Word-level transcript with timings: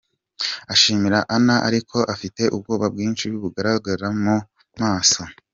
Ashimira 0.73 1.19
Anna 1.35 1.55
ariko 1.67 1.97
afite 2.13 2.41
ubwoba 2.55 2.85
bwinshi 2.93 3.23
bunagaragara 3.41 4.07
mu 4.23 4.35
maso. 4.81 5.21